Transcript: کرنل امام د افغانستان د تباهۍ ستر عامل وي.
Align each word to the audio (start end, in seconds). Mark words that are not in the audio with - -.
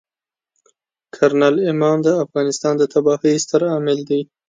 کرنل 1.15 1.55
امام 1.71 1.97
د 2.03 2.07
افغانستان 2.23 2.73
د 2.77 2.83
تباهۍ 2.93 3.35
ستر 3.45 3.61
عامل 3.71 3.99
وي. 4.09 4.21